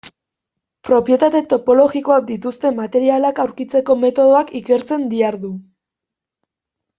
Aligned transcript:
Propietate 0.87 1.41
topologikoak 1.51 2.25
dituzten 2.29 2.79
materialak 2.79 3.43
aurkitzeko 3.45 3.97
metodoak 4.07 4.51
ikertzen 4.61 5.07
dihardu. 5.13 5.53